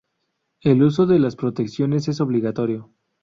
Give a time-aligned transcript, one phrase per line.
[0.61, 2.89] El uso de las protecciones es obligatorio.